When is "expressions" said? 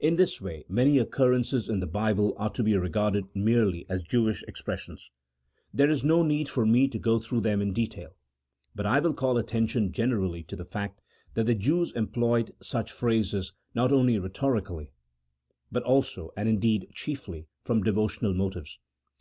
4.48-5.12